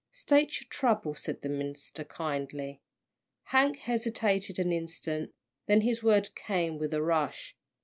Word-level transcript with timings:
"State 0.11 0.59
your 0.59 0.67
trouble," 0.71 1.13
said 1.13 1.43
the 1.43 1.47
minister, 1.49 2.03
kindly. 2.03 2.81
Hank 3.43 3.77
hesitated 3.77 4.57
an 4.57 4.71
instant, 4.71 5.31
then 5.67 5.81
his 5.81 6.01
words 6.01 6.29
came 6.29 6.79
with 6.79 6.91
a 6.95 7.03
rush. 7.03 7.55